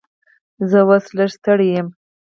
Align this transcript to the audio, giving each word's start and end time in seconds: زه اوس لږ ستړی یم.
زه 0.69 0.79
اوس 0.87 1.05
لږ 1.17 1.29
ستړی 1.35 1.67
یم. 1.75 1.87